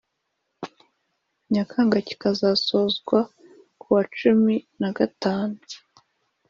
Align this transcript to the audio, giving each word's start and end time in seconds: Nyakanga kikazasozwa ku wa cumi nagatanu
Nyakanga 1.53 1.97
kikazasozwa 2.07 3.19
ku 3.79 3.87
wa 3.93 4.03
cumi 4.17 4.55
nagatanu 4.79 5.59